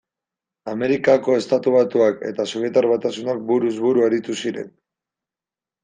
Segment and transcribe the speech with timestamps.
[0.71, 4.77] Amerikako Estatu Batuak eta Sobietar Batasunak buruz buru aritu ziren.